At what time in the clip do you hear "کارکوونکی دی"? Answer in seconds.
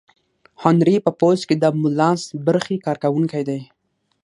2.85-3.61